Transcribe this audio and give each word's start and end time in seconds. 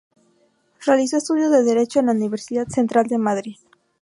Realizó 0.83 1.17
estudios 1.17 1.51
de 1.51 1.61
derecho 1.61 1.99
en 1.99 2.07
la 2.07 2.13
Universidad 2.13 2.67
Central 2.67 3.05
de 3.05 3.19
Madrid. 3.19 3.57